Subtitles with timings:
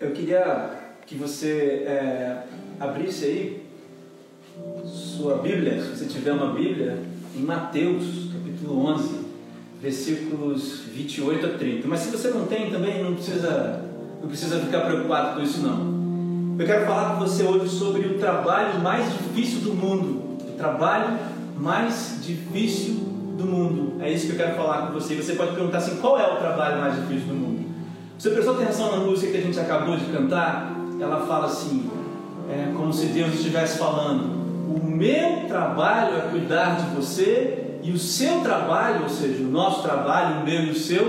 [0.00, 0.70] Eu queria
[1.06, 2.44] que você é,
[2.80, 3.66] abrisse aí
[4.82, 6.98] sua Bíblia, se você tiver uma Bíblia,
[7.36, 9.20] em Mateus, capítulo 11,
[9.82, 11.86] versículos 28 a 30.
[11.86, 13.84] Mas se você não tem também, não precisa,
[14.22, 16.56] não precisa ficar preocupado com isso não.
[16.58, 20.38] Eu quero falar com você hoje sobre o trabalho mais difícil do mundo.
[20.48, 21.18] O trabalho
[21.58, 22.94] mais difícil
[23.36, 24.02] do mundo.
[24.02, 25.14] É isso que eu quero falar com você.
[25.14, 27.49] Você pode perguntar assim: qual é o trabalho mais difícil do mundo?
[28.20, 30.76] Você prestou atenção na música que a gente acabou de cantar?
[31.00, 31.88] Ela fala assim:
[32.50, 34.24] é como se Deus estivesse falando:
[34.68, 39.80] o meu trabalho é cuidar de você e o seu trabalho, ou seja, o nosso
[39.80, 41.02] trabalho, o meu e o seu,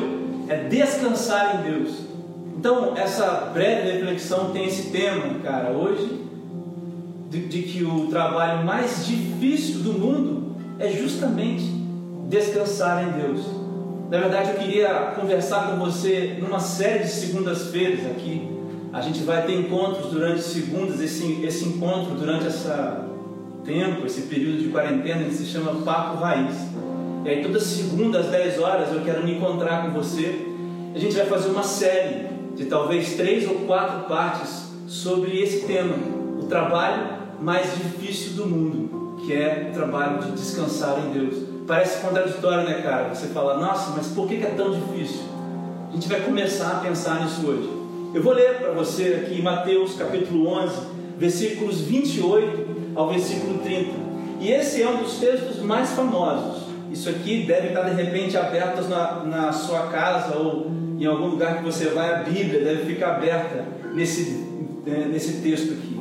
[0.47, 1.89] é descansar em Deus.
[2.57, 6.17] Então, essa breve reflexão tem esse tema, cara, hoje,
[7.29, 11.65] de, de que o trabalho mais difícil do mundo é justamente
[12.29, 13.60] descansar em Deus.
[14.11, 18.45] Na verdade, eu queria conversar com você numa série de segundas-feiras aqui.
[18.91, 23.07] A gente vai ter encontros durante segundas, esse, esse encontro durante essa
[23.63, 26.57] tempo, esse período de quarentena, ele se chama Papo Raiz.
[27.23, 30.45] E aí, toda segunda às 10 horas, eu quero me encontrar com você.
[30.93, 35.95] A gente vai fazer uma série de talvez três ou quatro partes sobre esse tema,
[36.37, 41.50] o trabalho mais difícil do mundo, que é o trabalho de descansar em Deus.
[41.71, 43.15] Parece contraditório, né, cara?
[43.15, 45.21] Você fala, nossa, mas por que é tão difícil?
[45.89, 47.69] A gente vai começar a pensar nisso hoje.
[48.13, 50.75] Eu vou ler para você aqui Mateus capítulo 11,
[51.17, 53.89] versículos 28 ao versículo 30.
[54.41, 56.63] E esse é um dos textos mais famosos.
[56.91, 61.59] Isso aqui deve estar de repente aberto na, na sua casa ou em algum lugar
[61.59, 64.45] que você vai, a Bíblia deve ficar aberta nesse,
[64.85, 65.97] né, nesse texto aqui.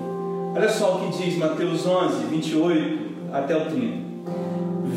[0.53, 2.99] Olha só o que diz Mateus 11, 28
[3.33, 4.10] até o 30.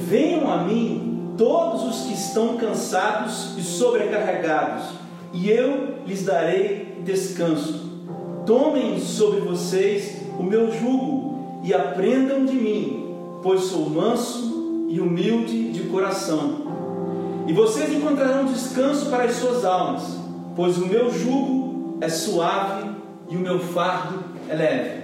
[0.07, 4.85] Venham a mim todos os que estão cansados e sobrecarregados,
[5.33, 7.91] e eu lhes darei descanso.
[8.45, 15.71] Tomem sobre vocês o meu jugo e aprendam de mim, pois sou manso e humilde
[15.71, 16.63] de coração
[17.45, 20.17] e vocês encontrarão descanso para as suas almas,
[20.55, 22.89] pois o meu jugo é suave
[23.29, 25.03] e o meu fardo é leve.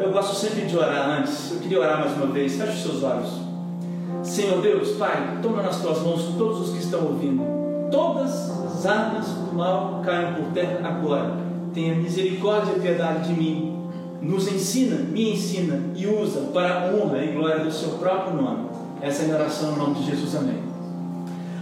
[0.00, 1.52] Eu gosto sempre de orar antes.
[1.52, 2.56] Eu queria orar mais uma vez.
[2.56, 3.47] Feche os seus olhos.
[4.22, 7.42] Senhor Deus, Pai, toma nas tuas mãos todos os que estão ouvindo.
[7.90, 11.36] Todas as armas do mal caiam por terra agora.
[11.72, 13.88] Tenha misericórdia e piedade de mim.
[14.20, 18.68] Nos ensina, me ensina e usa para a honra e glória do seu próprio nome.
[19.00, 20.34] Essa é a oração em nome de Jesus.
[20.34, 20.60] Amém.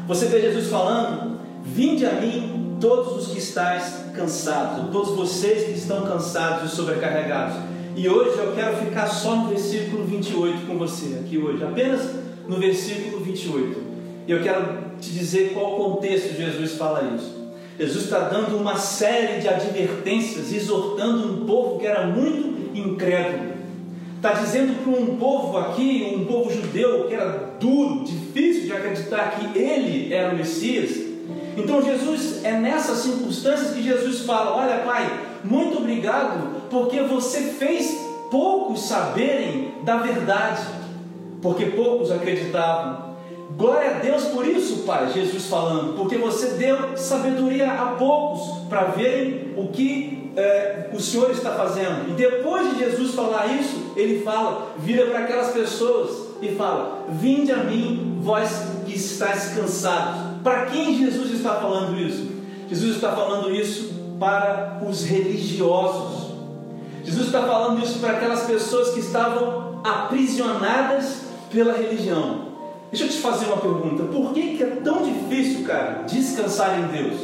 [0.08, 5.72] Você vê Jesus falando: Vinde a mim todos os que estáis cansados, todos vocês que
[5.72, 7.56] estão cansados e sobrecarregados.
[7.94, 12.58] E hoje eu quero ficar só no versículo 28 com você, aqui hoje, apenas no
[12.58, 13.82] versículo 28.
[14.26, 17.36] E eu quero te dizer qual contexto Jesus fala isso.
[17.78, 23.56] Jesus está dando uma série de advertências, exortando um povo que era muito incrédulo
[24.16, 29.38] Está dizendo para um povo aqui, um povo judeu que era duro, difícil de acreditar
[29.38, 30.96] que ele era o Messias.
[31.56, 38.00] Então Jesus é nessas circunstâncias que Jesus fala: Olha, Pai, muito obrigado, porque você fez
[38.30, 40.62] poucos saberem da verdade,
[41.40, 43.16] porque poucos acreditavam.
[43.56, 48.84] Glória a Deus por isso, Pai, Jesus falando, porque você deu sabedoria a poucos para
[48.86, 52.10] verem o que é, o Senhor está fazendo.
[52.10, 57.52] E depois de Jesus falar isso, ele fala, vira para aquelas pessoas e fala: Vinde
[57.52, 60.42] a mim, vós que estáis cansados.
[60.42, 62.28] Para quem Jesus está falando isso?
[62.68, 66.34] Jesus está falando isso para os religiosos.
[67.04, 71.25] Jesus está falando isso para aquelas pessoas que estavam aprisionadas
[71.56, 72.48] pela religião.
[72.90, 76.86] Deixa eu te fazer uma pergunta: por que, que é tão difícil, cara, descansar em
[76.88, 77.18] Deus?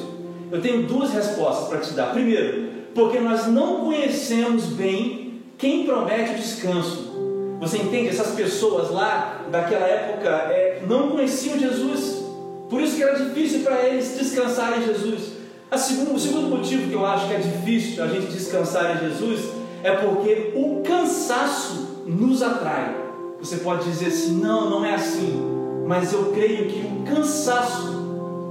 [0.50, 2.12] Eu tenho duas respostas para te dar.
[2.12, 7.12] Primeiro, porque nós não conhecemos bem quem promete o descanso.
[7.60, 8.08] Você entende?
[8.08, 12.24] Essas pessoas lá daquela época é, não conheciam Jesus,
[12.68, 15.32] por isso que era difícil para eles descansarem em Jesus.
[15.76, 19.50] Segundo, o segundo motivo que eu acho que é difícil a gente descansar em Jesus
[19.82, 23.01] é porque o cansaço nos atrai.
[23.42, 25.42] Você pode dizer assim, não, não é assim,
[25.86, 27.90] mas eu creio que o cansaço,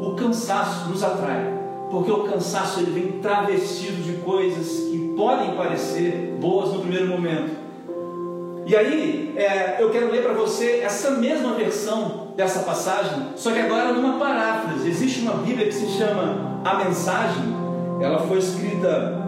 [0.02, 1.62] o cansaço nos atrai
[1.92, 7.52] porque o cansaço ele vem travestido de coisas que podem parecer boas no primeiro momento.
[8.66, 13.60] E aí, é, eu quero ler para você essa mesma versão dessa passagem, só que
[13.60, 14.88] agora numa paráfrase.
[14.88, 17.44] Existe uma Bíblia que se chama A Mensagem,
[18.00, 19.22] ela foi escrita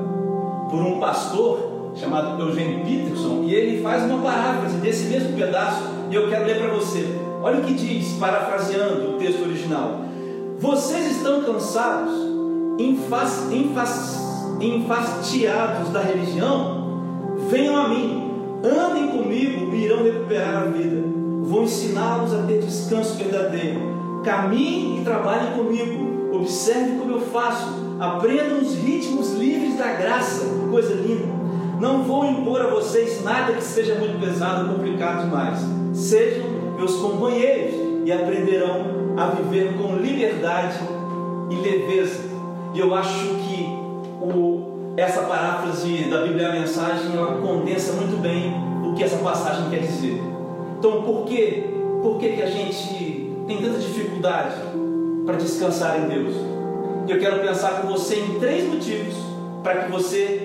[0.70, 6.16] por um pastor chamado Eugênio Peterson, e ele faz uma paráfrase desse mesmo pedaço, e
[6.16, 7.06] eu quero ler para você.
[7.42, 10.02] Olha o que diz, parafraseando o texto original:
[10.60, 12.34] Vocês estão cansados?
[14.60, 18.32] enfastiados da religião, venham a mim,
[18.64, 21.04] andem comigo e irão recuperar a vida.
[21.44, 24.22] Vou ensiná-los a ter descanso verdadeiro.
[24.24, 26.36] Caminhem e trabalhem comigo.
[26.36, 27.68] Observe como eu faço.
[28.00, 30.46] Aprendam os ritmos livres da graça.
[30.72, 31.43] Coisa linda.
[31.84, 35.60] Não vou impor a vocês nada que seja muito pesado ou complicado demais.
[35.94, 36.48] Sejam
[36.78, 37.76] meus companheiros
[38.06, 38.86] e aprenderão
[39.18, 40.80] a viver com liberdade
[41.50, 42.22] e leveza.
[42.74, 43.66] E eu acho que
[44.22, 48.54] o, essa paráfrase da Bíblia a Mensagem ela condensa muito bem
[48.90, 50.24] o que essa passagem quer dizer.
[50.80, 51.70] Então, por que,
[52.02, 54.56] por que, que a gente tem tanta dificuldade
[55.26, 56.34] para descansar em Deus?
[57.10, 59.16] Eu quero pensar com você em três motivos
[59.62, 60.43] para que você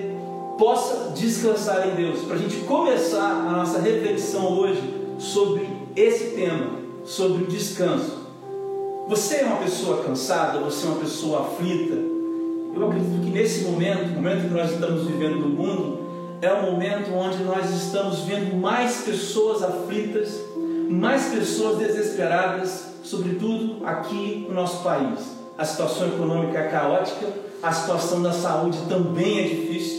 [0.59, 2.19] possa descansar em Deus.
[2.25, 4.83] Para a gente começar a nossa reflexão hoje
[5.17, 6.71] sobre esse tema,
[7.05, 8.19] sobre o descanso.
[9.07, 11.95] Você é uma pessoa cansada, você é uma pessoa aflita.
[12.75, 15.99] Eu acredito que nesse momento, o momento que nós estamos vivendo no mundo,
[16.41, 20.39] é o momento onde nós estamos vendo mais pessoas aflitas,
[20.89, 25.19] mais pessoas desesperadas, sobretudo aqui no nosso país.
[25.57, 27.27] A situação econômica é caótica,
[27.61, 29.98] a situação da saúde também é difícil.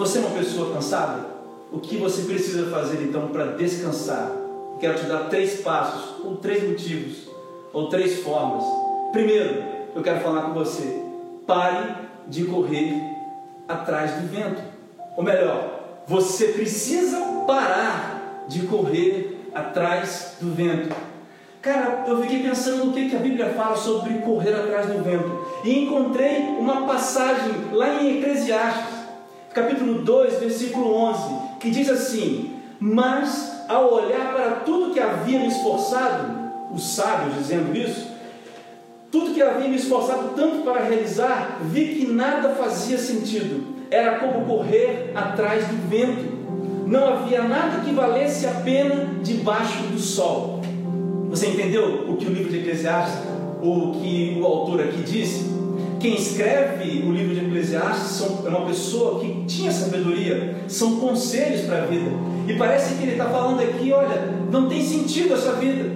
[0.00, 1.26] Você é uma pessoa cansada?
[1.70, 4.32] O que você precisa fazer então para descansar?
[4.80, 7.28] Quero te dar três passos, ou três motivos
[7.70, 8.64] ou três formas.
[9.12, 9.62] Primeiro,
[9.94, 11.02] eu quero falar com você:
[11.46, 12.94] pare de correr
[13.68, 14.62] atrás do vento.
[15.18, 20.96] Ou melhor, você precisa parar de correr atrás do vento.
[21.60, 25.44] Cara, eu fiquei pensando no que, que a Bíblia fala sobre correr atrás do vento.
[25.62, 28.99] E encontrei uma passagem lá em Eclesiastes,
[29.54, 31.22] capítulo 2, versículo 11,
[31.58, 36.38] que diz assim: Mas ao olhar para tudo que havia me esforçado,
[36.72, 38.08] os sábios dizendo isso,
[39.10, 43.80] tudo que havia me esforçado tanto para realizar, vi que nada fazia sentido.
[43.90, 46.38] Era como correr atrás do vento.
[46.86, 50.60] Não havia nada que valesse a pena debaixo do sol.
[51.28, 53.20] Você entendeu o que o livro de Eclesiastes,
[53.60, 55.49] o que o autor aqui disse?
[56.00, 61.82] Quem escreve o livro de Eclesiastes é uma pessoa que tinha sabedoria, são conselhos para
[61.82, 62.10] a vida.
[62.48, 65.90] E parece que ele está falando aqui: olha, não tem sentido essa vida.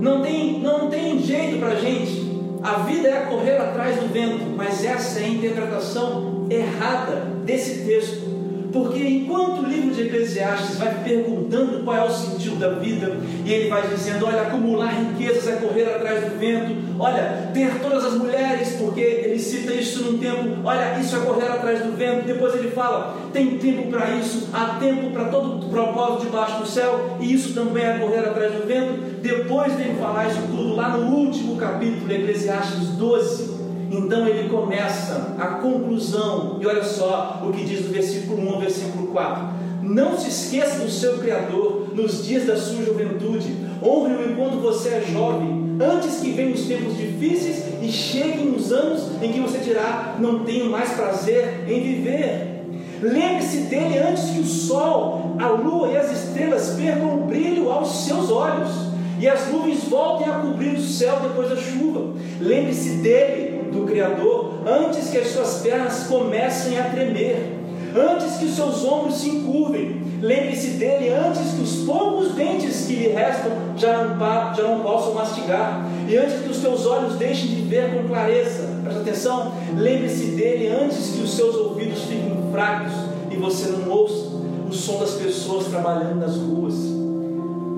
[0.00, 2.30] Não tem, não tem jeito para a gente.
[2.62, 8.29] A vida é correr atrás do vento, mas essa é a interpretação errada desse texto.
[8.72, 13.52] Porque enquanto o livro de Eclesiastes vai perguntando qual é o sentido da vida, e
[13.52, 18.14] ele vai dizendo: olha, acumular riquezas é correr atrás do vento, olha, ter todas as
[18.14, 22.26] mulheres, porque ele cita isso num tempo, olha, isso é correr atrás do vento.
[22.26, 27.16] Depois ele fala: tem tempo para isso, há tempo para todo propósito debaixo do céu,
[27.20, 29.20] e isso também é correr atrás do vento.
[29.20, 33.59] Depois de ele falar isso tudo, lá no último capítulo Eclesiastes 12,
[33.90, 38.60] então ele começa a conclusão, e olha só o que diz no versículo 1 ao
[38.60, 39.48] versículo 4.
[39.82, 45.04] Não se esqueça do seu Criador nos dias da sua juventude, honre-o enquanto você é
[45.12, 50.14] jovem, antes que venham os tempos difíceis e cheguem os anos em que você dirá:
[50.20, 52.60] Não tenho mais prazer em viver.
[53.02, 58.04] Lembre-se dele antes que o sol, a lua e as estrelas percam o brilho aos
[58.04, 62.14] seus olhos e as nuvens voltem a cobrir o céu depois da chuva.
[62.40, 67.58] Lembre-se dele do Criador antes que as suas pernas comecem a tremer,
[67.96, 70.00] antes que os seus ombros se encurvem.
[70.20, 75.14] Lembre-se dele antes que os poucos dentes que lhe restam já não, já não possam
[75.14, 78.68] mastigar, e antes que os teus olhos deixem de ver com clareza.
[78.82, 82.92] Presta atenção, lembre-se dele antes que os seus ouvidos fiquem fracos
[83.30, 84.30] e você não ouça
[84.68, 86.74] o som das pessoas trabalhando nas ruas.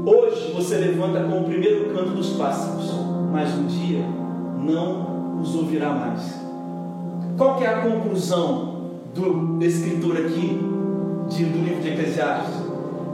[0.05, 2.91] Hoje você levanta com o primeiro canto dos pássaros,
[3.31, 4.05] mas um dia
[4.59, 5.12] não
[5.43, 6.21] nos ouvirá mais.
[7.37, 10.61] Qual que é a conclusão do escritor aqui
[11.29, 12.63] de, do livro de Eclesiastes?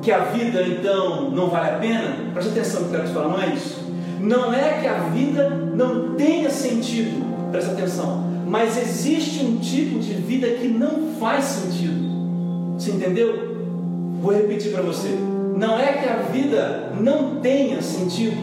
[0.02, 2.30] Que a vida então não vale a pena?
[2.34, 3.82] Preste atenção que eu quero te falar, não é isso?
[4.20, 10.12] Não é que a vida não tenha sentido, preste atenção, mas existe um tipo de
[10.14, 12.08] vida que não faz sentido.
[12.76, 13.56] Você entendeu?
[14.20, 15.08] Vou repetir para você.
[15.56, 18.36] Não é que a vida não tenha sentido,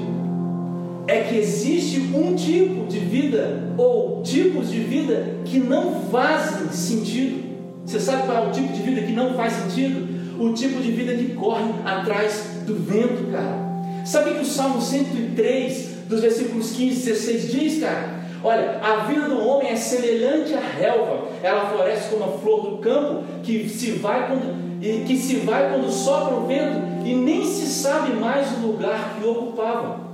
[1.08, 7.44] é que existe um tipo de vida ou tipos de vida que não fazem sentido.
[7.86, 10.16] Você sabe qual é o tipo de vida que não faz sentido?
[10.40, 13.66] O tipo de vida que corre atrás do vento, cara.
[14.06, 18.26] Sabe que o Salmo 103, dos versículos 15 e 16 diz, cara?
[18.44, 22.78] Olha, a vida do homem é semelhante à relva, ela floresce como a flor do
[22.78, 27.66] campo, que se vai quando, que se vai quando sopra o vento e nem se
[27.66, 30.05] sabe mais o lugar que ocupava.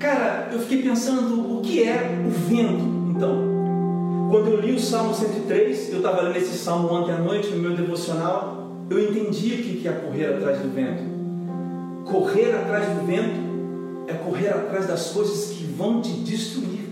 [0.00, 4.30] Cara, eu fiquei pensando o que é o vento, então.
[4.30, 7.58] Quando eu li o Salmo 103, eu estava lendo esse salmo ontem à noite no
[7.58, 11.02] meu devocional, eu entendi o que é correr atrás do vento.
[12.10, 16.88] Correr atrás do vento é correr atrás das coisas que vão te destruir.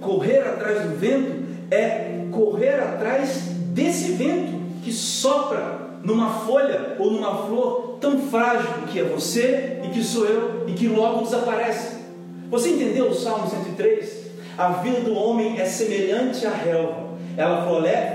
[0.00, 4.52] Correr atrás do vento é correr atrás desse vento
[4.84, 10.26] que sopra numa folha ou numa flor tão frágil que é você e que sou
[10.26, 12.03] eu e que logo desaparece.
[12.50, 14.24] Você entendeu o Salmo 103?
[14.56, 17.66] A vida do homem é semelhante à relva, ela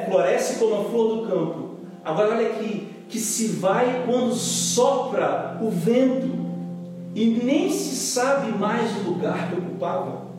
[0.06, 1.70] floresce como a flor do campo.
[2.04, 6.30] Agora olha aqui, que se vai quando sopra o vento
[7.14, 10.30] e nem se sabe mais o lugar que ocupava.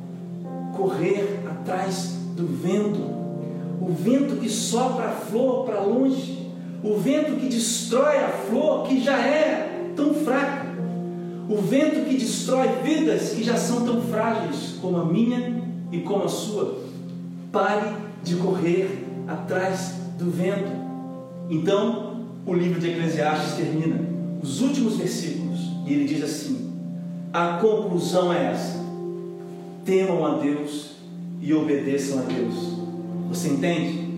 [0.74, 3.00] Correr atrás do vento,
[3.80, 6.50] o vento que sopra a flor para longe,
[6.82, 10.69] o vento que destrói a flor que já é tão fraca,
[11.50, 16.22] o vento que destrói vidas que já são tão frágeis como a minha e como
[16.22, 16.78] a sua.
[17.50, 17.90] Pare
[18.22, 20.70] de correr atrás do vento.
[21.50, 24.00] Então, o livro de Eclesiastes termina,
[24.40, 26.70] os últimos versículos, e ele diz assim:
[27.32, 28.78] a conclusão é essa:
[29.84, 30.92] temam a Deus
[31.40, 32.54] e obedeçam a Deus.
[33.28, 34.08] Você entende?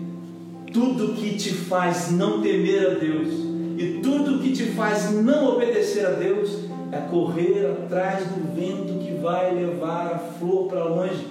[0.71, 3.29] Tudo que te faz não temer a Deus
[3.75, 9.15] e tudo que te faz não obedecer a Deus é correr atrás do vento que
[9.15, 11.25] vai levar a flor para longe.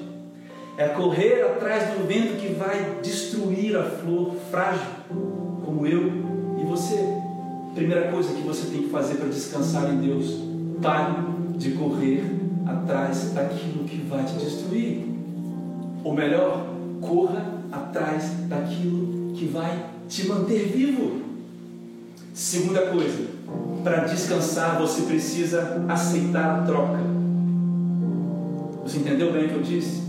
[0.76, 4.90] É correr atrás do vento que vai destruir a flor frágil,
[5.64, 6.11] como eu
[6.61, 6.99] e você.
[7.76, 10.37] Primeira coisa que você tem que fazer para descansar em Deus:
[10.83, 11.14] pare
[11.57, 12.25] de correr
[12.66, 15.07] atrás daquilo que vai te destruir.
[16.02, 16.66] Ou melhor,
[17.00, 21.23] corra atrás daquilo que vai te manter vivo.
[22.35, 23.26] Segunda coisa,
[23.82, 26.99] para descansar você precisa aceitar a troca.
[28.85, 30.02] Você entendeu bem o que eu disse?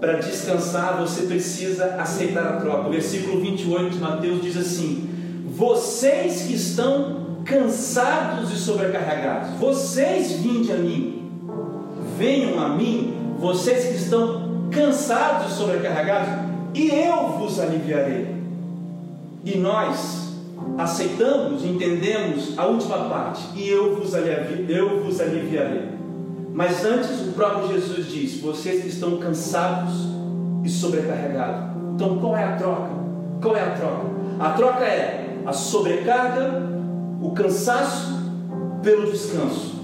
[0.00, 2.88] Para descansar você precisa aceitar a troca.
[2.88, 5.08] O versículo 28 de Mateus diz assim:
[5.56, 11.30] Vocês que estão cansados e sobrecarregados, vocês vinde a mim.
[12.18, 16.28] Venham a mim, vocês que estão cansados e sobrecarregados,
[16.74, 18.34] e eu vos aliviarei.
[19.44, 20.31] E nós
[20.78, 25.88] aceitamos, entendemos a última parte, e eu vos, alivi, eu vos aliviarei.
[26.52, 30.08] Mas antes o próprio Jesus diz: vocês que estão cansados
[30.64, 31.72] e sobrecarregados.
[31.94, 32.90] Então qual é a troca?
[33.40, 34.06] Qual é a troca?
[34.38, 36.62] A troca é a sobrecarga,
[37.20, 38.22] o cansaço
[38.82, 39.80] pelo descanso.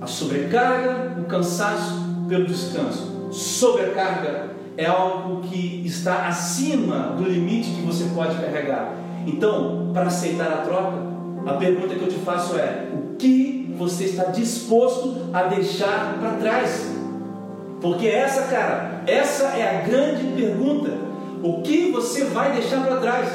[0.00, 1.94] A sobrecarga, o cansaço
[2.28, 3.28] pelo descanso.
[3.30, 8.96] Sobrecarga é algo que está acima do limite que você pode carregar.
[9.26, 10.98] Então, para aceitar a troca,
[11.46, 16.32] a pergunta que eu te faço é: o que você está disposto a deixar para
[16.32, 16.92] trás?
[17.80, 20.92] Porque essa, cara, essa é a grande pergunta.
[21.42, 23.28] O que você vai deixar para trás?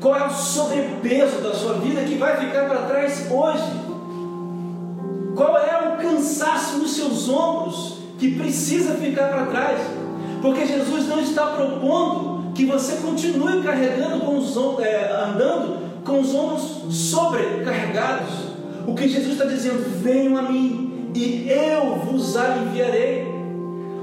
[0.00, 3.86] Qual é o sobrepeso da sua vida que vai ficar para trás hoje?
[5.36, 9.80] Qual é o cansaço nos seus ombros que precisa ficar para trás?
[10.42, 16.34] Porque Jesus não está propondo que você continue carregando com os é, andando com os
[16.34, 18.30] ombros sobrecarregados.
[18.86, 23.26] O que Jesus está dizendo: venham a mim e eu vos aliviarei.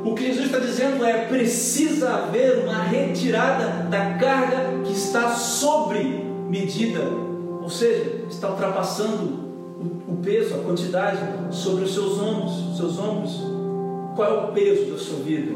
[0.05, 6.23] O que Jesus está dizendo é: precisa haver uma retirada da carga que está sobre
[6.47, 7.01] medida,
[7.61, 9.41] ou seja, está ultrapassando
[10.07, 11.17] o, peso, a quantidade
[11.49, 12.77] sobre os seus ombros.
[12.77, 13.31] Seus ombros.
[14.15, 15.53] Qual é o peso da sua vida?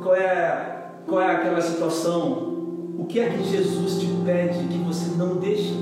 [0.00, 0.77] Qual é,
[1.08, 2.54] qual é aquela situação?
[2.98, 5.74] O que é que Jesus te pede que você não deixe?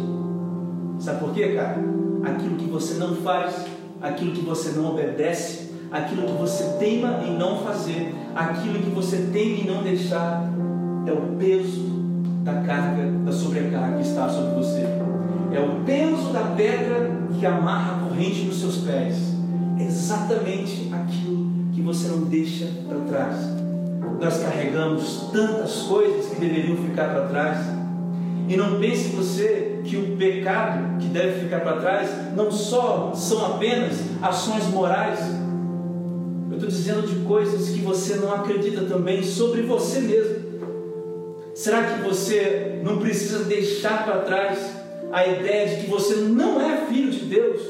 [1.01, 1.83] Sabe por quê, cara?
[2.25, 3.67] Aquilo que você não faz,
[4.01, 9.29] aquilo que você não obedece, aquilo que você teima em não fazer, aquilo que você
[9.33, 10.49] teima em não deixar,
[11.07, 11.83] é o peso
[12.45, 14.83] da carga, da sobrecarga que está sobre você.
[15.53, 19.17] É o peso da pedra que amarra a corrente nos seus pés.
[19.79, 23.56] É exatamente aquilo que você não deixa para trás.
[24.21, 27.59] Nós carregamos tantas coisas que deveriam ficar para trás.
[28.49, 33.55] E não pense você que o pecado que deve ficar para trás não só são
[33.55, 35.19] apenas ações morais,
[36.51, 40.47] eu estou dizendo de coisas que você não acredita também sobre você mesmo.
[41.55, 44.59] Será que você não precisa deixar para trás
[45.13, 47.63] a ideia de que você não é filho de Deus?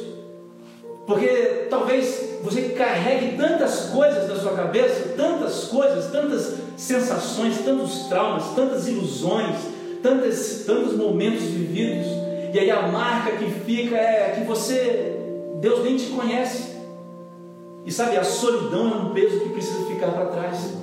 [1.06, 8.54] Porque talvez você carregue tantas coisas na sua cabeça, tantas coisas, tantas sensações, tantos traumas,
[8.54, 9.56] tantas ilusões,
[10.02, 12.06] tantos, tantos momentos vividos,
[12.52, 15.16] e aí a marca que fica é que você,
[15.60, 16.76] Deus nem te conhece.
[17.84, 20.74] E sabe, a solidão é um peso que precisa ficar para trás.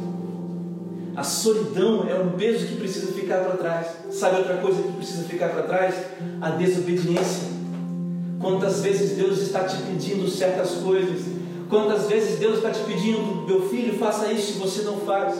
[1.15, 3.87] A solidão é um peso que precisa ficar para trás.
[4.11, 5.95] Sabe outra coisa que precisa ficar para trás?
[6.41, 7.49] A desobediência.
[8.39, 11.21] Quantas vezes Deus está te pedindo certas coisas?
[11.73, 15.35] Quantas vezes Deus está te pedindo, meu filho, faça isso e você não faz?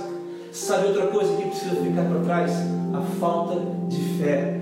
[0.52, 2.52] Sabe outra coisa que precisa ficar para trás?
[2.92, 4.60] A falta de fé.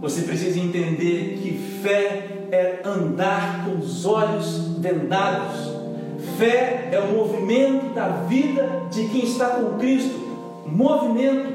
[0.00, 5.70] Você precisa entender que fé é andar com os olhos vendados.
[6.36, 10.18] Fé é o movimento da vida de quem está com Cristo.
[10.66, 11.54] Movimento.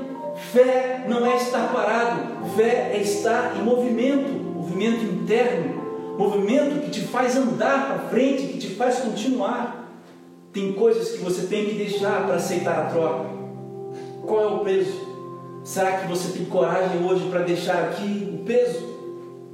[0.54, 2.22] Fé não é estar parado.
[2.56, 5.77] Fé é estar em movimento, movimento interno,
[6.18, 9.88] movimento que te faz andar para frente, que te faz continuar.
[10.52, 13.30] Tem coisas que você tem que deixar para aceitar a troca.
[14.26, 15.08] Qual é o peso?
[15.64, 18.98] Será que você tem coragem hoje para deixar aqui o peso?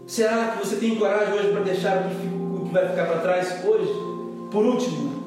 [0.07, 3.91] Será que você tem coragem hoje para deixar o que vai ficar para trás hoje?
[4.51, 5.23] Por último,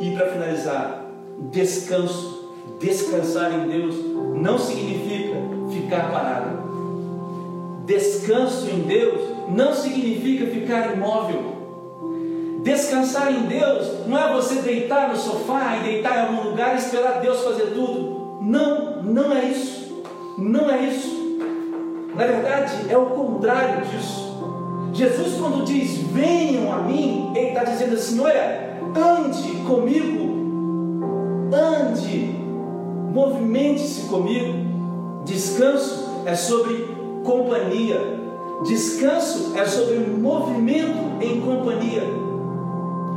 [0.00, 1.06] e para finalizar,
[1.50, 2.36] descanso.
[2.80, 3.94] Descansar em Deus
[4.34, 5.36] não significa
[5.72, 6.66] ficar parado.
[7.86, 11.56] Descanso em Deus não significa ficar imóvel.
[12.62, 16.78] Descansar em Deus não é você deitar no sofá e deitar em algum lugar e
[16.78, 18.38] esperar Deus fazer tudo.
[18.42, 20.02] Não, não é isso.
[20.36, 21.38] Não é isso.
[22.14, 24.26] Na verdade, é o contrário disso.
[24.92, 30.24] Jesus, quando diz venham a mim, Ele está dizendo assim: olha, ande comigo,
[31.52, 32.34] ande,
[33.12, 34.66] movimente-se comigo.
[35.24, 36.88] Descanso é sobre
[37.24, 38.00] companhia,
[38.64, 42.02] descanso é sobre movimento em companhia.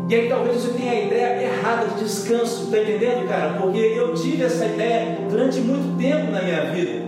[0.10, 3.54] E aí talvez você tenha a ideia errada de descanso, está entendendo, cara?
[3.54, 7.08] Porque eu tive essa ideia durante muito tempo na minha vida.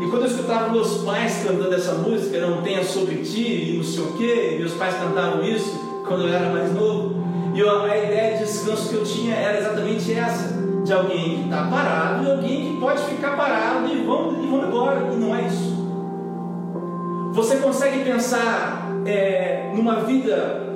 [0.00, 3.84] E quando eu escutava meus pais cantando essa música, não tenha sobre ti e não
[3.84, 7.22] sei o que, meus pais cantavam isso quando eu era mais novo.
[7.54, 10.52] E eu, a ideia de descanso que eu tinha era exatamente essa:
[10.84, 14.66] de alguém que está parado e alguém que pode ficar parado e vamos, e vamos
[14.66, 15.08] embora.
[15.12, 15.71] E não é isso.
[17.32, 20.70] Você consegue pensar é, numa vida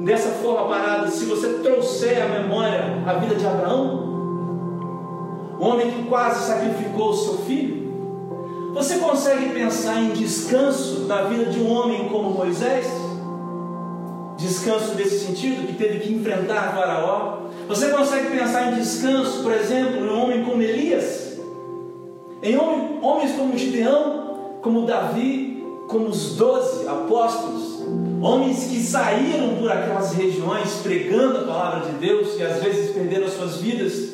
[0.00, 4.08] dessa forma parada se você trouxer à memória a vida de Abraão?
[5.58, 7.88] O homem que quase sacrificou o seu filho?
[8.74, 12.86] Você consegue pensar em descanso na vida de um homem como Moisés?
[14.38, 17.40] descanso nesse sentido, que teve que enfrentar Faraó.
[17.66, 21.38] Você consegue pensar em descanso, por exemplo, em um homem como Elias?
[22.40, 25.47] Em homens como Gideão, como Davi,
[25.88, 27.82] como os doze apóstolos,
[28.20, 33.26] homens que saíram por aquelas regiões pregando a palavra de Deus e às vezes perderam
[33.28, 34.12] suas vidas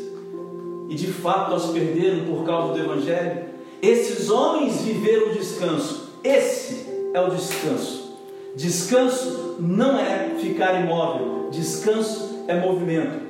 [0.88, 3.44] e de fato as perderam por causa do Evangelho.
[3.82, 6.12] Esses homens viveram o descanso.
[6.22, 8.14] Esse é o descanso.
[8.54, 13.24] Descanso não é ficar imóvel, descanso é movimento.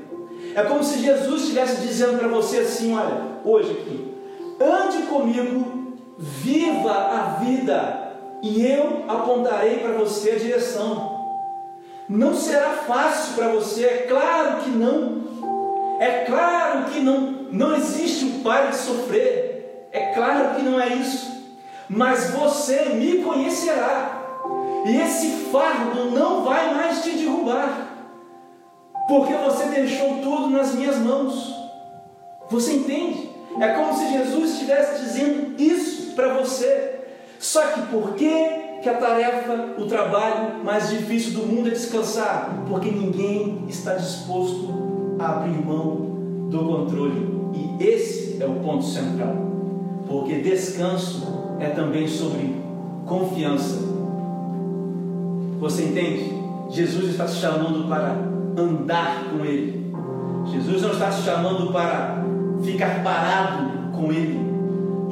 [0.54, 4.12] É como se Jesus estivesse dizendo para você assim: olha, hoje aqui,
[4.60, 8.03] ande comigo, viva a vida,
[8.44, 11.14] e eu apontarei para você a direção.
[12.06, 15.24] Não será fácil para você, é claro que não.
[15.98, 19.88] É claro que não, não existe um pai de sofrer.
[19.90, 21.32] É claro que não é isso.
[21.88, 24.20] Mas você me conhecerá
[24.84, 27.96] e esse fardo não vai mais te derrubar,
[29.08, 31.50] porque você deixou tudo nas minhas mãos.
[32.50, 33.30] Você entende?
[33.58, 36.93] É como se Jesus estivesse dizendo isso para você.
[37.54, 42.64] Só que por que, que a tarefa, o trabalho mais difícil do mundo é descansar?
[42.68, 47.32] Porque ninguém está disposto a abrir mão do controle.
[47.54, 49.36] E esse é o ponto central.
[50.08, 52.56] Porque descanso é também sobre
[53.06, 53.94] confiança
[55.60, 56.34] você entende?
[56.70, 58.16] Jesus está te chamando para
[58.60, 59.94] andar com Ele.
[60.46, 62.20] Jesus não está te chamando para
[62.64, 64.53] ficar parado com Ele.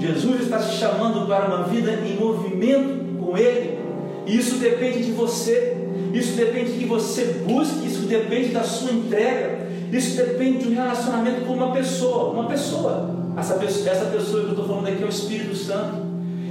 [0.03, 3.79] Jesus está te chamando para uma vida em movimento com Ele.
[4.27, 5.77] E isso depende de você.
[6.12, 7.87] Isso depende de que você busque.
[7.87, 9.69] Isso depende da sua entrega.
[9.93, 12.33] Isso depende de um relacionamento com uma pessoa.
[12.33, 13.11] Uma pessoa.
[13.37, 16.03] Essa pessoa, essa pessoa que eu estou falando aqui é o Espírito Santo.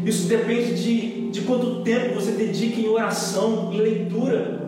[0.06, 4.62] Isso depende de, de quanto tempo você dedica em oração, em leitura.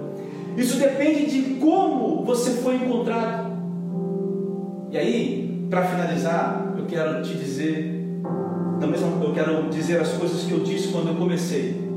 [0.58, 3.54] Isso depende de como você foi encontrado.
[4.92, 8.22] E aí, para finalizar, eu quero te dizer,
[8.84, 11.90] também eu quero dizer as coisas que eu disse quando eu comecei.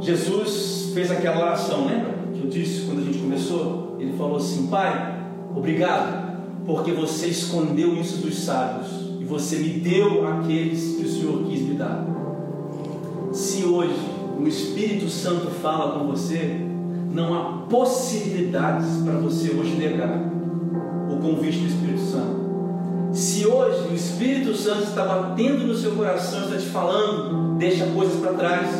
[0.00, 2.14] Jesus fez aquela oração, lembra?
[2.34, 3.96] Que eu disse quando a gente começou?
[3.98, 5.18] Ele falou assim: Pai,
[5.56, 11.44] obrigado, porque você escondeu isso dos sábios e você me deu aqueles que o Senhor
[11.44, 12.06] quis me dar.
[13.32, 13.98] Se hoje
[14.38, 16.60] o Espírito Santo fala com você,
[17.10, 20.18] não há possibilidades para você hoje negar
[21.10, 21.83] o convite do Espírito.
[23.14, 28.18] Se hoje o Espírito Santo está batendo no seu coração, está te falando, deixa coisas
[28.18, 28.70] para trás.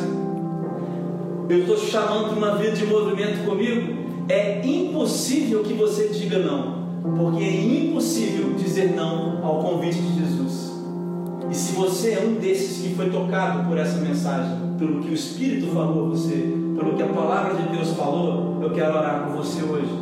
[1.48, 3.94] Eu estou te chamando para uma vida de movimento comigo.
[4.28, 6.84] É impossível que você diga não,
[7.16, 10.72] porque é impossível dizer não ao convite de Jesus.
[11.48, 15.14] E se você é um desses que foi tocado por essa mensagem, pelo que o
[15.14, 19.36] Espírito falou a você, pelo que a palavra de Deus falou, eu quero orar com
[19.36, 19.92] você hoje.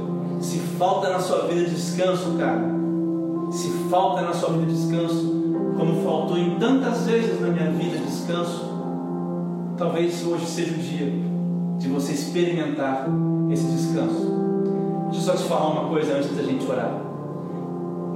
[0.41, 2.81] Se falta na sua vida descanso, cara,
[3.53, 8.65] se falta na sua vida descanso, como faltou em tantas vezes na minha vida descanso,
[9.77, 11.13] talvez hoje seja o dia
[11.79, 13.07] de você experimentar
[13.51, 14.33] esse descanso.
[15.11, 16.99] Deixa eu só te falar uma coisa antes da gente orar.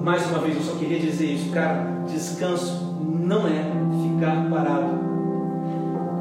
[0.03, 2.05] Mais uma vez, eu só queria dizer isso, cara.
[2.09, 3.63] Descanso não é
[4.03, 5.07] ficar parado.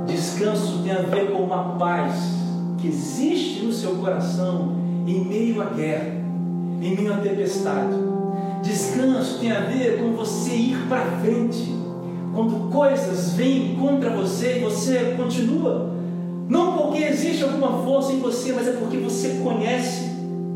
[0.06, 2.36] Descanso tem a ver com uma paz
[2.78, 4.76] que existe no seu coração
[5.08, 6.16] em meio à guerra,
[6.82, 8.15] em meio à tempestade.
[8.66, 11.72] Descanso tem a ver com você ir para frente.
[12.34, 15.94] Quando coisas vêm contra você e você continua.
[16.50, 20.10] Não porque existe alguma força em você, mas é porque você conhece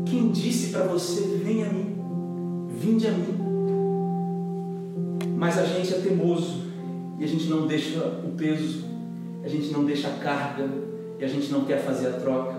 [0.04, 1.96] quem disse para você: Venha a mim,
[2.68, 3.38] vinde a mim.
[5.36, 6.64] Mas a gente é teimoso
[7.16, 8.84] e a gente não deixa o peso,
[9.44, 10.68] a gente não deixa a carga
[11.16, 12.56] e a gente não quer fazer a troca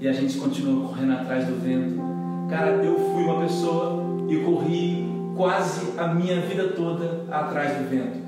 [0.00, 2.00] e a gente continua correndo atrás do vento.
[2.48, 8.18] Cara, eu fui uma pessoa e corri quase a minha vida toda atrás do vento.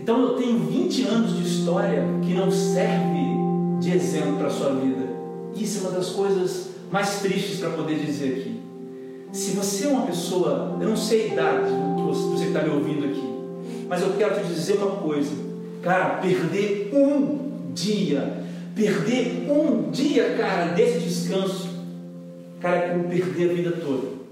[0.00, 3.24] Então eu tenho 20 anos de história que não serve
[3.80, 5.06] de exemplo para a sua vida.
[5.54, 8.60] Isso é uma das coisas mais tristes para poder dizer aqui.
[9.32, 13.04] Se você é uma pessoa, eu não sei a idade que você está me ouvindo
[13.06, 13.34] aqui,
[13.88, 15.32] mas eu quero te dizer uma coisa,
[15.82, 21.68] cara, perder um dia, perder um dia, cara, desse descanso,
[22.60, 24.23] cara, é como perder a vida toda.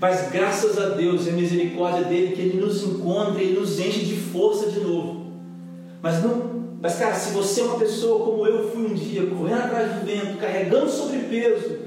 [0.00, 4.04] Mas graças a Deus e a misericórdia dele que ele nos encontra e nos enche
[4.04, 5.32] de força de novo.
[6.02, 9.62] Mas não, mas cara, se você é uma pessoa como eu fui um dia, correndo
[9.62, 11.78] atrás do vento, carregando sobrepeso,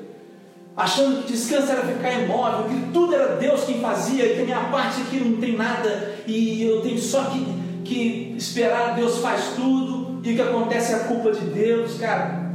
[0.75, 4.69] achando que descanso era ficar imóvel, que tudo era Deus quem fazia, que a minha
[4.71, 7.45] parte aqui não tem nada e eu tenho só que,
[7.83, 12.47] que esperar, Deus faz tudo e o que acontece é a culpa de Deus, cara.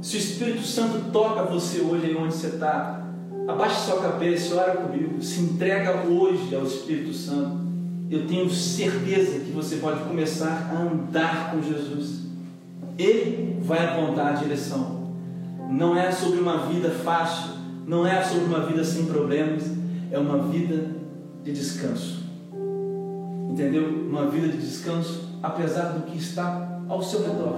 [0.00, 3.03] Se o Espírito Santo toca você hoje aí onde você está,
[3.48, 7.64] abaixe sua cabeça e ora comigo, se entrega hoje ao Espírito Santo.
[8.10, 12.24] Eu tenho certeza que você pode começar a andar com Jesus.
[12.98, 15.04] Ele vai apontar a direção
[15.70, 17.52] não é sobre uma vida fácil,
[17.86, 19.64] não é sobre uma vida sem problemas,
[20.10, 20.86] é uma vida
[21.42, 22.22] de descanso.
[23.50, 23.88] Entendeu?
[24.08, 27.56] Uma vida de descanso, apesar do que está ao seu redor.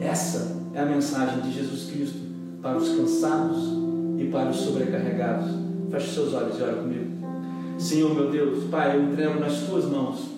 [0.00, 2.18] Essa é a mensagem de Jesus Cristo
[2.60, 3.83] para os cansados
[4.24, 5.50] e para os sobrecarregados.
[5.90, 7.14] Feche seus olhos e ora comigo.
[7.78, 10.34] Senhor meu Deus, Pai, eu entrego nas tuas mãos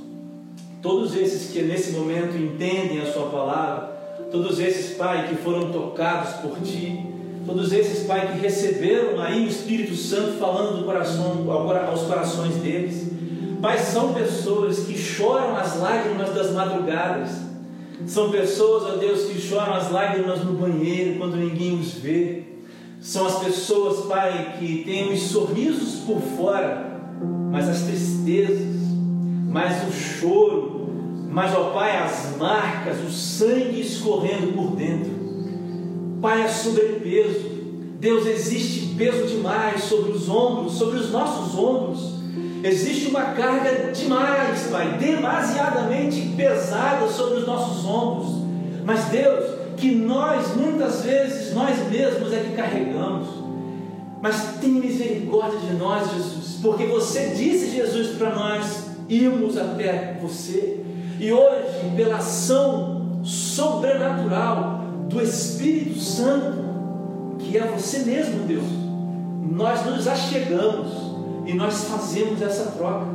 [0.82, 3.96] todos esses que nesse momento entendem a Sua palavra
[4.30, 7.06] todos esses, Pai, que foram tocados por Ti,
[7.46, 13.08] todos esses, Pai, que receberam aí o Espírito Santo falando do coração, aos corações deles.
[13.60, 17.30] Pai, são pessoas que choram as lágrimas das madrugadas,
[18.06, 22.42] são pessoas, ó Deus, que choram as lágrimas no banheiro quando ninguém os vê.
[23.06, 26.98] São as pessoas, Pai, que têm os sorrisos por fora,
[27.52, 28.66] mas as tristezas,
[29.48, 30.88] mas o choro,
[31.30, 35.12] mas, ó Pai, as marcas, o sangue escorrendo por dentro.
[36.20, 37.48] Pai, é sobrepeso.
[38.00, 42.16] Deus, existe peso demais sobre os ombros, sobre os nossos ombros.
[42.64, 48.32] Existe uma carga demais, Pai, demasiadamente pesada sobre os nossos ombros.
[48.84, 53.28] Mas, Deus, que nós, muitas vezes, nós mesmos é que carregamos.
[54.20, 60.80] Mas tem misericórdia de nós, Jesus, porque você disse, Jesus, para nós irmos até você.
[61.20, 68.64] E hoje, pela ação sobrenatural do Espírito Santo, que é você mesmo, Deus,
[69.50, 70.88] nós nos achegamos
[71.46, 73.06] e nós fazemos essa troca.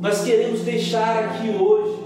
[0.00, 1.96] Nós queremos deixar aqui hoje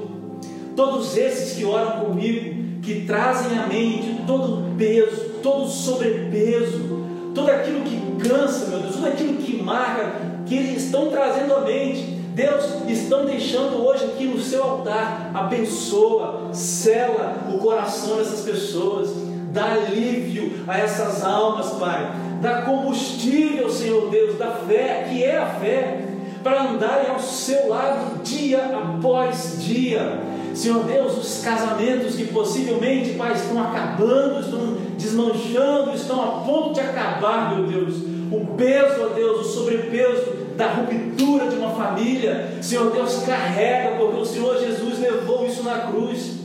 [0.77, 2.58] todos esses que oram comigo,
[2.89, 8.79] que trazem à mente todo o peso, todo o sobrepeso, tudo aquilo que cansa, meu
[8.79, 10.11] Deus, tudo aquilo que marca,
[10.47, 16.49] que eles estão trazendo à mente Deus, estão deixando hoje aqui no seu altar, abençoa,
[16.55, 19.11] sela o coração dessas pessoas,
[19.53, 25.47] dá alívio a essas almas, Pai, dá combustível, Senhor Deus, da fé, que é a
[25.47, 26.07] fé,
[26.43, 30.38] para andarem ao seu lado dia após dia.
[30.59, 36.81] Senhor Deus, os casamentos que possivelmente, Pai, estão acabando, estão desmanchando, estão a ponto de
[36.81, 37.95] acabar, meu Deus.
[38.33, 42.55] O peso, ó Deus, o sobrepeso da ruptura de uma família.
[42.61, 46.39] Senhor Deus, carrega, porque o Senhor Jesus levou isso na cruz.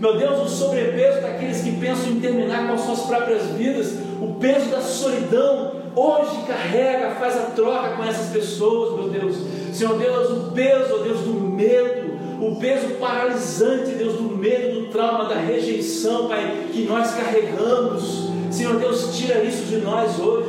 [0.00, 4.34] Meu Deus, o sobrepeso daqueles que pensam em terminar com as suas próprias vidas, o
[4.40, 9.36] peso da solidão, hoje carrega, faz a troca com essas pessoas, meu Deus.
[9.72, 14.86] Senhor Deus, o peso, ó Deus, do medo, o peso paralisante, Deus, do medo, do
[14.86, 18.30] trauma, da rejeição, Pai, que nós carregamos.
[18.50, 20.48] Senhor Deus, tira isso de nós hoje.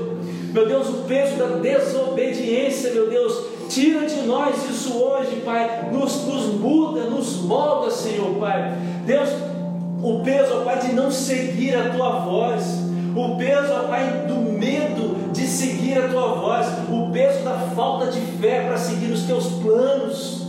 [0.53, 5.89] Meu Deus, o peso da desobediência, meu Deus, tira de nós isso hoje, Pai.
[5.91, 8.73] Nos, nos muda, nos molda, Senhor, Pai.
[9.05, 9.29] Deus,
[10.01, 12.63] o peso, ó Pai, de não seguir a Tua voz.
[13.15, 16.67] O peso, ó Pai, do medo de seguir a Tua voz.
[16.89, 20.40] O peso da falta de fé para seguir os Teus planos.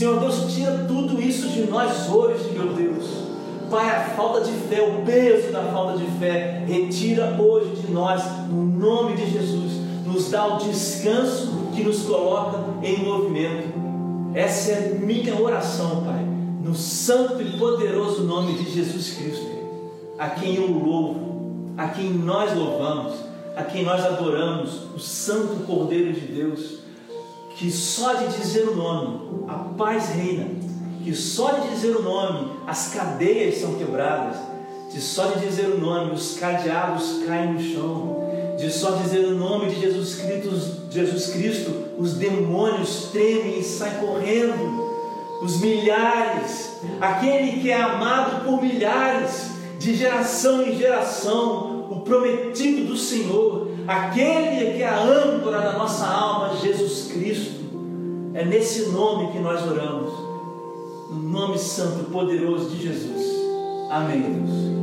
[0.00, 3.04] Senhor Deus, tira tudo isso de nós hoje, meu Deus.
[3.70, 8.22] Pai, a falta de fé, o peso da falta de fé, retira hoje de nós,
[8.48, 9.72] no nome de Jesus.
[10.06, 13.74] Nos dá o descanso que nos coloca em movimento.
[14.32, 16.24] Essa é minha oração, Pai,
[16.64, 19.50] no santo e poderoso nome de Jesus Cristo,
[20.18, 23.16] a quem eu louvo, a quem nós louvamos,
[23.54, 26.79] a quem nós adoramos, o Santo Cordeiro de Deus
[27.60, 30.46] que só de dizer o nome a paz reina,
[31.04, 34.38] que só de dizer o nome as cadeias são quebradas,
[34.90, 39.34] de só de dizer o nome os cadeados caem no chão, de só dizer o
[39.34, 44.88] nome de Jesus Cristo, Jesus Cristo os demônios tremem e saem correndo,
[45.42, 52.96] os milhares, aquele que é amado por milhares, de geração em geração, o prometido do
[52.96, 57.60] Senhor, aquele que é a âncora da nossa alma, Jesus Cristo.
[58.34, 60.12] É nesse nome que nós oramos,
[61.10, 63.26] no nome santo e poderoso de Jesus.
[63.90, 64.79] Amém, Deus.